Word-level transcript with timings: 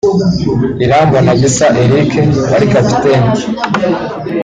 Irambona 0.83 1.31
Gisa 1.41 1.67
Eric 1.83 2.11
wari 2.51 2.65
kapiteni 2.73 3.29